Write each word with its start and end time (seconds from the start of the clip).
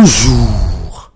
Bonjour. 0.00 1.12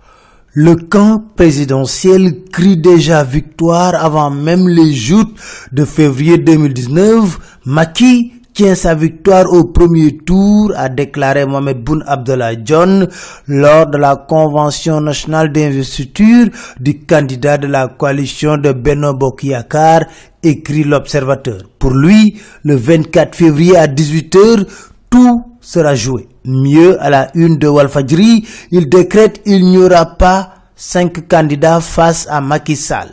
Le 0.52 0.74
camp 0.74 1.24
présidentiel 1.36 2.44
crie 2.52 2.76
déjà 2.76 3.24
victoire 3.24 3.94
avant 3.94 4.30
même 4.30 4.68
les 4.68 4.92
joutes 4.92 5.34
de 5.72 5.86
février 5.86 6.36
2019. 6.36 7.62
Maki 7.64 8.34
tient 8.52 8.74
sa 8.74 8.94
victoire 8.94 9.50
au 9.50 9.64
premier 9.64 10.18
tour, 10.18 10.70
a 10.76 10.90
déclaré 10.90 11.46
Mohamed 11.46 11.82
Boun 11.82 12.04
Abdallah 12.06 12.62
John 12.62 13.08
lors 13.46 13.86
de 13.86 13.96
la 13.96 14.16
convention 14.16 15.00
nationale 15.00 15.50
d'investiture 15.50 16.48
du 16.78 17.06
candidat 17.06 17.56
de 17.56 17.68
la 17.68 17.88
coalition 17.88 18.58
de 18.58 18.72
Beno 18.72 19.14
Bokiyakar, 19.14 20.02
écrit 20.42 20.84
l'observateur. 20.84 21.62
Pour 21.78 21.94
lui, 21.94 22.38
le 22.64 22.76
24 22.76 23.34
février 23.34 23.78
à 23.78 23.86
18h, 23.86 24.66
tout 25.08 25.53
sera 25.64 25.94
joué. 25.94 26.28
Mieux, 26.44 27.02
à 27.02 27.10
la 27.10 27.30
une 27.34 27.56
de 27.56 27.66
Walfadjri, 27.66 28.46
il 28.70 28.88
décrète 28.88 29.40
il 29.46 29.64
n'y 29.64 29.78
aura 29.78 30.04
pas 30.04 30.54
cinq 30.76 31.26
candidats 31.26 31.80
face 31.80 32.26
à 32.30 32.40
Macky 32.40 32.76
Sall. 32.76 33.08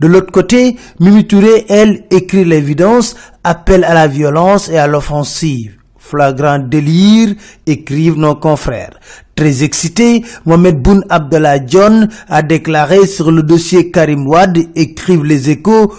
De 0.00 0.06
l'autre 0.06 0.32
côté, 0.32 0.76
Mimi 1.00 1.26
Touré, 1.26 1.64
elle, 1.68 2.04
écrit 2.10 2.44
l'évidence, 2.44 3.16
appelle 3.44 3.84
à 3.84 3.94
la 3.94 4.08
violence 4.08 4.68
et 4.68 4.78
à 4.78 4.86
l'offensive. 4.86 5.76
Flagrant 5.96 6.58
délire, 6.58 7.34
écrivent 7.66 8.18
nos 8.18 8.34
confrères. 8.34 8.98
Très 9.34 9.62
excité, 9.62 10.22
Mohamed 10.44 10.82
Boun 10.82 11.04
Abdallah 11.08 11.64
John 11.66 12.08
a 12.28 12.42
déclaré 12.42 13.06
sur 13.06 13.30
le 13.30 13.42
dossier 13.42 13.90
Karim 13.90 14.26
Wad, 14.26 14.58
écrivent 14.74 15.24
les 15.24 15.48
échos, 15.48 15.94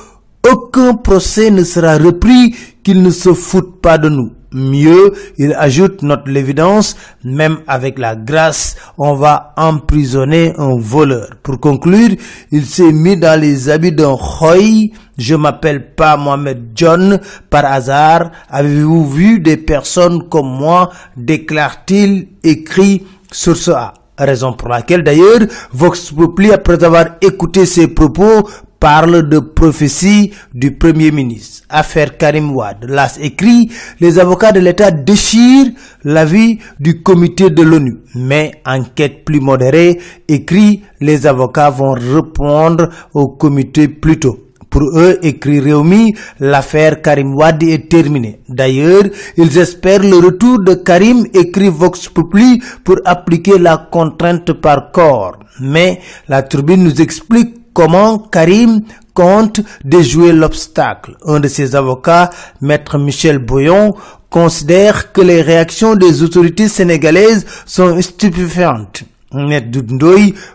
aucun 0.51 0.95
procès 0.95 1.49
ne 1.49 1.63
sera 1.63 1.97
repris 1.97 2.55
qu'il 2.83 3.01
ne 3.01 3.09
se 3.09 3.33
foute 3.33 3.81
pas 3.81 3.97
de 3.97 4.09
nous. 4.09 4.31
Mieux, 4.53 5.13
il 5.37 5.53
ajoute 5.53 6.03
notre 6.03 6.29
l'évidence, 6.29 6.95
même 7.23 7.57
avec 7.67 7.97
la 7.97 8.15
grâce, 8.15 8.75
on 8.97 9.15
va 9.15 9.53
emprisonner 9.57 10.53
un 10.57 10.77
voleur. 10.79 11.29
Pour 11.41 11.59
conclure, 11.59 12.15
il 12.51 12.65
s'est 12.65 12.91
mis 12.91 13.17
dans 13.17 13.39
les 13.39 13.69
habits 13.69 13.91
d'un 13.91 14.15
khoy. 14.15 14.91
Je 15.17 15.35
m'appelle 15.35 15.95
pas 15.95 16.17
Mohamed 16.17 16.71
John 16.75 17.19
par 17.49 17.65
hasard. 17.65 18.31
Avez-vous 18.49 19.09
vu 19.09 19.39
des 19.39 19.57
personnes 19.57 20.29
comme 20.29 20.49
moi, 20.49 20.89
déclare-t-il, 21.17 22.27
écrit 22.43 23.03
sur 23.31 23.57
ce 23.57 23.71
A. 23.71 23.93
Raison 24.15 24.53
pour 24.53 24.69
laquelle 24.69 25.03
d'ailleurs, 25.03 25.39
Vox 25.71 26.11
Populi, 26.11 26.51
après 26.53 26.83
avoir 26.83 27.05
écouté 27.21 27.65
ses 27.65 27.87
propos, 27.87 28.47
parle 28.83 29.29
de 29.29 29.39
prophétie 29.39 30.33
du 30.53 30.73
Premier 30.75 31.09
ministre. 31.11 31.65
Affaire 31.69 32.17
Karim 32.17 32.51
Wad. 32.53 32.83
L'AS 32.89 33.17
écrit, 33.21 33.71
les 34.01 34.19
avocats 34.19 34.51
de 34.51 34.59
l'État 34.59 34.91
déchirent 34.91 35.71
l'avis 36.03 36.59
du 36.81 37.01
comité 37.01 37.49
de 37.49 37.61
l'ONU. 37.61 37.99
Mais 38.15 38.61
enquête 38.65 39.23
plus 39.23 39.39
modérée, 39.39 40.01
écrit, 40.27 40.81
les 40.99 41.25
avocats 41.25 41.69
vont 41.69 41.93
répondre 41.93 42.89
au 43.13 43.29
comité 43.29 43.87
plus 43.87 44.19
tôt. 44.19 44.37
Pour 44.69 44.81
eux, 44.99 45.17
écrit 45.21 45.61
Réumi, 45.61 46.13
l'affaire 46.41 47.01
Karim 47.01 47.35
Wadi 47.35 47.71
est 47.71 47.89
terminée. 47.89 48.41
D'ailleurs, 48.49 49.03
ils 49.37 49.57
espèrent 49.59 50.03
le 50.03 50.17
retour 50.17 50.61
de 50.61 50.73
Karim, 50.73 51.25
écrit 51.33 51.69
Vox 51.69 52.09
Populi, 52.09 52.61
pour 52.83 52.97
appliquer 53.05 53.57
la 53.59 53.77
contrainte 53.77 54.51
par 54.51 54.91
corps. 54.91 55.37
Mais 55.61 56.01
la 56.27 56.43
turbine 56.43 56.83
nous 56.83 57.01
explique 57.01 57.62
comment 57.73 58.19
Karim 58.19 58.81
compte 59.13 59.61
déjouer 59.83 60.33
l'obstacle? 60.33 61.17
Un 61.25 61.39
de 61.39 61.47
ses 61.47 61.75
avocats, 61.75 62.29
maître 62.61 62.97
Michel 62.97 63.39
Boyon, 63.39 63.95
considère 64.29 65.11
que 65.11 65.21
les 65.21 65.41
réactions 65.41 65.95
des 65.95 66.23
autorités 66.23 66.67
sénégalaises 66.67 67.45
sont 67.65 68.01
stupéfiantes. 68.01 69.03
Net 69.33 69.65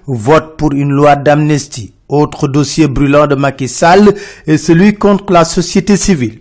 vote 0.06 0.56
pour 0.56 0.72
une 0.72 0.90
loi 0.92 1.16
d'amnistie. 1.16 1.94
Autre 2.08 2.48
dossier 2.48 2.86
brûlant 2.88 3.26
de 3.26 3.34
Macky 3.34 3.68
Sall 3.68 4.14
est 4.46 4.56
celui 4.56 4.94
contre 4.94 5.32
la 5.32 5.44
société 5.44 5.96
civile. 5.96 6.38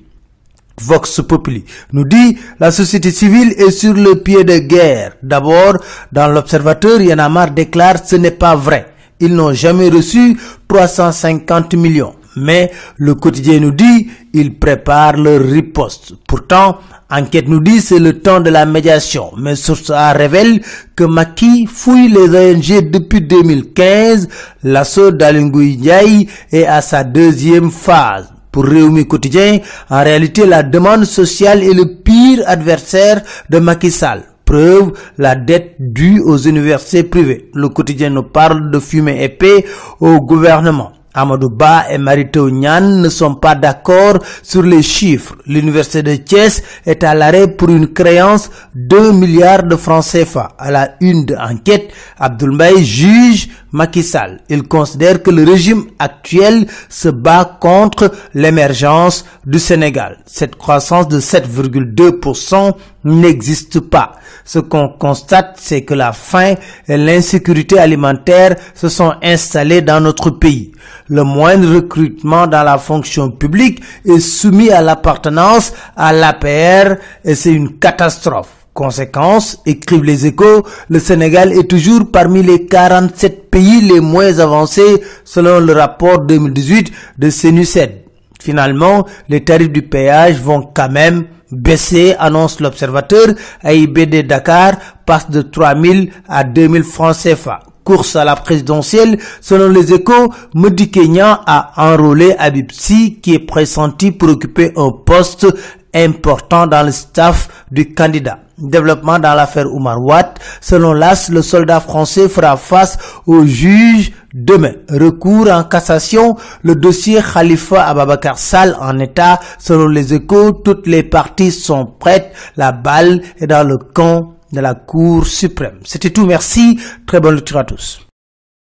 Vox 0.80 1.22
Populi 1.28 1.66
nous 1.92 2.04
dit 2.06 2.38
la 2.60 2.72
société 2.72 3.10
civile 3.12 3.54
est 3.58 3.72
sur 3.72 3.94
le 3.94 4.22
pied 4.22 4.44
de 4.44 4.60
guerre. 4.60 5.14
D'abord, 5.24 5.78
dans 6.12 6.28
l'Observateur, 6.28 7.02
Yanamar 7.02 7.52
déclare 7.52 7.98
ce 8.06 8.16
n'est 8.16 8.32
pas 8.32 8.56
vrai. 8.56 8.94
Ils 9.20 9.34
n'ont 9.36 9.54
jamais 9.54 9.90
reçu 9.90 10.38
350 10.68 11.74
millions. 11.76 12.14
Mais 12.38 12.72
le 12.98 13.16
quotidien 13.16 13.60
nous 13.60 13.72
dit, 13.72 14.08
ils 14.34 14.54
préparent 14.58 15.18
leur 15.18 15.42
riposte. 15.42 16.14
Pourtant, 16.28 16.78
enquête 17.10 17.48
nous 17.48 17.60
dit 17.60 17.82
c'est 17.82 17.98
le 18.00 18.20
temps 18.20 18.40
de 18.42 18.52
la 18.52 18.66
médiation. 18.68 19.32
Mais 19.38 19.56
ça 19.56 20.12
révèle 20.14 20.62
que 20.96 21.04
Maki 21.04 21.66
fouille 21.66 22.10
les 22.10 22.54
ONG 22.54 22.92
depuis 22.92 23.22
2015. 23.22 24.28
L'assaut 24.64 25.12
d'Alingui 25.12 26.28
est 26.52 26.66
à 26.66 26.82
sa 26.82 27.04
deuxième 27.04 27.72
phase. 27.72 28.32
Pour 28.52 28.66
Réumi 28.66 29.08
Quotidien, 29.08 29.60
en 29.90 30.04
réalité, 30.04 30.46
la 30.46 30.64
demande 30.64 31.06
sociale 31.06 31.64
est 31.64 31.74
le 31.74 31.96
pire 32.04 32.44
adversaire 32.48 33.22
de 33.50 33.60
Macky 33.60 33.92
Sall. 33.92 34.24
Preuve, 34.48 34.94
la 35.18 35.36
dette 35.36 35.76
due 35.78 36.22
aux 36.22 36.38
universités 36.38 37.04
privées. 37.04 37.50
Le 37.54 37.68
quotidien 37.68 38.10
nous 38.12 38.24
parle 38.24 38.72
de 38.72 38.80
fumée 38.80 39.22
épais 39.22 39.66
au 40.00 40.22
gouvernement. 40.22 40.94
Amadou 41.14 41.50
Ba 41.50 41.88
et 41.90 41.98
Marito 41.98 42.50
Nyan 42.50 43.02
ne 43.02 43.10
sont 43.10 43.36
pas 43.36 43.56
d'accord 43.56 44.20
sur 44.44 44.62
les 44.64 44.84
chiffres. 44.84 45.36
L'université 45.48 46.04
de 46.04 46.16
Thiès 46.16 46.64
est 46.86 47.04
à 47.04 47.14
l'arrêt 47.16 47.48
pour 47.48 47.70
une 47.70 47.92
créance 47.92 48.50
de 48.76 48.88
2 48.98 49.12
milliards 49.14 49.64
de 49.64 49.76
francs 49.76 50.06
CFA. 50.06 50.50
À 50.58 50.72
la 50.72 50.92
une 51.02 51.26
de 51.26 51.36
enquête, 51.36 51.87
Abdoulaye 52.20 52.84
juge 52.84 53.50
Macky 53.72 54.04
Sall. 54.04 54.40
Il 54.50 54.64
considère 54.64 55.22
que 55.22 55.32
le 55.32 55.44
régime 55.44 55.86
actuel 56.00 56.68
se 56.90 57.10
bat 57.10 57.58
contre 57.60 58.12
l'émergence 58.34 59.26
du 59.46 59.60
Sénégal. 59.60 60.18
Cette 60.26 60.56
croissance 60.56 61.08
de 61.08 61.20
7,2% 61.20 62.74
n'existe 63.04 63.80
pas. 63.80 64.14
Ce 64.46 64.60
qu'on 64.60 64.88
constate, 64.90 65.58
c'est 65.60 65.84
que 65.84 65.94
la 65.94 66.14
faim 66.14 66.56
et 66.88 66.98
l'insécurité 66.98 67.78
alimentaire 67.80 68.56
se 68.74 68.88
sont 68.90 69.14
installées 69.22 69.82
dans 69.82 70.00
notre 70.00 70.30
pays. 70.30 70.72
Le 71.10 71.24
moindre 71.24 71.76
recrutement 71.76 72.48
dans 72.48 72.64
la 72.64 72.78
fonction 72.78 73.30
publique 73.30 73.82
est 74.06 74.20
soumis 74.20 74.70
à 74.70 74.82
l'appartenance 74.82 75.74
à 75.96 76.14
l'APR 76.14 76.96
et 77.26 77.36
c'est 77.36 77.54
une 77.54 77.78
catastrophe. 77.78 78.57
Conséquence, 78.78 79.58
écrivent 79.66 80.04
les 80.04 80.28
échos, 80.28 80.64
le 80.88 81.00
Sénégal 81.00 81.52
est 81.52 81.68
toujours 81.68 82.12
parmi 82.12 82.44
les 82.44 82.68
47 82.68 83.50
pays 83.50 83.82
les 83.82 84.00
moins 84.00 84.38
avancés 84.38 85.02
selon 85.26 85.60
le 85.60 85.74
rapport 85.74 86.20
2018 86.20 86.92
de 87.18 87.30
CNUSED. 87.32 88.04
Finalement, 88.40 89.08
les 89.30 89.44
tarifs 89.44 89.72
du 89.72 89.82
péage 89.82 90.40
vont 90.40 90.62
quand 90.62 90.92
même 90.92 91.24
baisser, 91.52 92.14
annonce 92.20 92.60
l'observateur. 92.60 93.30
AIBD 93.64 94.28
Dakar 94.28 94.74
passe 95.08 95.32
de 95.32 95.42
3000 95.42 96.12
à 96.30 96.44
2000 96.44 96.84
francs 96.84 97.16
CFA. 97.18 97.62
Course 97.84 98.16
à 98.16 98.26
la 98.26 98.36
présidentielle, 98.36 99.18
selon 99.42 99.70
les 99.70 99.92
échos, 99.92 100.32
Modi 100.54 100.92
Kenya 100.92 101.42
a 101.48 101.72
enrôlé 101.92 102.36
Abibsi 102.38 103.18
qui 103.24 103.34
est 103.34 103.40
pressenti 103.40 104.12
pour 104.12 104.30
occuper 104.30 104.72
un 104.78 104.92
poste 104.92 105.48
important 105.96 106.68
dans 106.68 106.86
le 106.86 106.92
staff 106.92 107.66
du 107.72 107.96
candidat. 107.96 108.42
Développement 108.58 109.20
dans 109.20 109.36
l'affaire 109.36 109.72
Oumar 109.72 110.02
Watt. 110.02 110.40
Selon 110.62 110.94
l'AS, 110.94 111.30
le 111.30 111.42
soldat 111.42 111.80
français 111.80 112.28
fera 112.28 112.58
face 112.58 112.98
au 113.26 113.46
juge 113.46 114.14
demain. 114.34 114.74
Recours 114.90 115.50
en 115.52 115.64
cassation, 115.64 116.36
le 116.64 116.76
dossier 116.76 117.22
Khalifa 117.22 117.88
Ababakar 117.88 118.38
Sall 118.40 118.76
en 118.80 118.98
état. 119.00 119.40
Selon 119.60 119.88
les 119.88 120.14
échos, 120.14 120.54
toutes 120.54 120.88
les 120.88 121.04
parties 121.04 121.52
sont 121.52 121.86
prêtes. 121.86 122.32
La 122.56 122.72
balle 122.72 123.22
est 123.40 123.48
dans 123.48 123.68
le 123.68 123.78
camp 123.78 124.34
de 124.52 124.60
la 124.60 124.74
Cour 124.74 125.28
suprême. 125.28 125.80
C'était 125.84 126.10
tout. 126.10 126.26
Merci. 126.26 126.80
Très 127.06 127.20
bonne 127.20 127.36
lecture 127.36 127.58
à 127.60 127.64
tous. 127.64 128.07